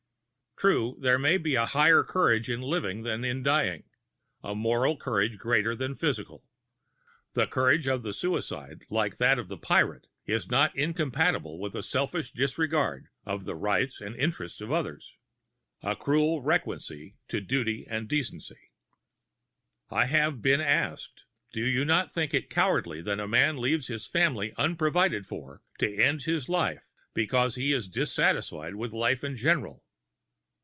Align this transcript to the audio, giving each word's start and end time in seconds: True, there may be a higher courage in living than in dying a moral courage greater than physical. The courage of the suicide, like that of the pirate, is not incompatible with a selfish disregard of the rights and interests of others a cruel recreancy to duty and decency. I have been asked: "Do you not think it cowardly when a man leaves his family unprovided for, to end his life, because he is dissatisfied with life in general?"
True, 0.57 0.95
there 0.99 1.17
may 1.17 1.39
be 1.39 1.55
a 1.55 1.65
higher 1.65 2.03
courage 2.03 2.47
in 2.47 2.61
living 2.61 3.01
than 3.01 3.25
in 3.25 3.41
dying 3.41 3.85
a 4.43 4.53
moral 4.53 4.95
courage 4.95 5.39
greater 5.39 5.75
than 5.75 5.95
physical. 5.95 6.45
The 7.33 7.47
courage 7.47 7.87
of 7.87 8.03
the 8.03 8.13
suicide, 8.13 8.83
like 8.87 9.17
that 9.17 9.39
of 9.39 9.47
the 9.47 9.57
pirate, 9.57 10.05
is 10.27 10.51
not 10.51 10.75
incompatible 10.77 11.57
with 11.59 11.73
a 11.75 11.81
selfish 11.81 12.31
disregard 12.31 13.07
of 13.25 13.45
the 13.45 13.55
rights 13.55 13.99
and 14.01 14.15
interests 14.15 14.61
of 14.61 14.71
others 14.71 15.15
a 15.81 15.95
cruel 15.95 16.43
recreancy 16.43 17.15
to 17.29 17.41
duty 17.41 17.87
and 17.89 18.07
decency. 18.07 18.69
I 19.89 20.05
have 20.05 20.43
been 20.43 20.61
asked: 20.61 21.25
"Do 21.53 21.65
you 21.65 21.85
not 21.85 22.11
think 22.11 22.35
it 22.35 22.51
cowardly 22.51 23.01
when 23.01 23.19
a 23.19 23.27
man 23.27 23.57
leaves 23.57 23.87
his 23.87 24.05
family 24.05 24.53
unprovided 24.59 25.25
for, 25.25 25.63
to 25.79 25.91
end 25.91 26.21
his 26.21 26.47
life, 26.47 26.93
because 27.15 27.55
he 27.55 27.73
is 27.73 27.89
dissatisfied 27.89 28.75
with 28.75 28.93
life 28.93 29.23
in 29.23 29.35
general?" 29.35 29.83